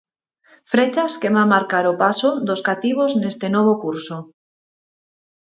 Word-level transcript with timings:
Frechas 0.69 1.17
que 1.25 1.29
van 1.35 1.51
marcar 1.55 1.83
o 1.91 1.97
paso 2.03 2.29
dos 2.47 2.61
cativos 2.67 3.11
neste 3.21 3.47
novo 3.55 3.73
curso. 3.83 4.17